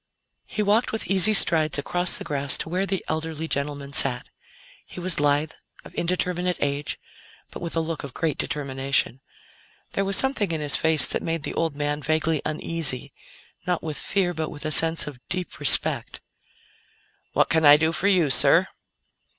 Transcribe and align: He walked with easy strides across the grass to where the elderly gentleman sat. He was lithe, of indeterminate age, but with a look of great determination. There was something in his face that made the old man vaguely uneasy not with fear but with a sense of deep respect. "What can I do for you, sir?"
He 0.47 0.63
walked 0.63 0.91
with 0.91 1.05
easy 1.05 1.31
strides 1.35 1.77
across 1.77 2.17
the 2.17 2.23
grass 2.23 2.57
to 2.57 2.69
where 2.69 2.87
the 2.87 3.05
elderly 3.07 3.47
gentleman 3.47 3.93
sat. 3.93 4.31
He 4.83 4.99
was 4.99 5.19
lithe, 5.19 5.51
of 5.85 5.93
indeterminate 5.93 6.57
age, 6.59 6.99
but 7.51 7.61
with 7.61 7.75
a 7.75 7.81
look 7.81 8.03
of 8.03 8.15
great 8.15 8.39
determination. 8.39 9.21
There 9.91 10.03
was 10.03 10.15
something 10.17 10.51
in 10.51 10.59
his 10.59 10.75
face 10.75 11.11
that 11.11 11.21
made 11.21 11.43
the 11.43 11.53
old 11.53 11.75
man 11.75 12.01
vaguely 12.01 12.41
uneasy 12.45 13.13
not 13.67 13.83
with 13.83 13.95
fear 13.99 14.33
but 14.33 14.49
with 14.49 14.65
a 14.65 14.71
sense 14.71 15.05
of 15.05 15.19
deep 15.29 15.59
respect. 15.59 16.19
"What 17.33 17.49
can 17.49 17.63
I 17.63 17.77
do 17.77 17.91
for 17.91 18.07
you, 18.07 18.31
sir?" 18.31 18.69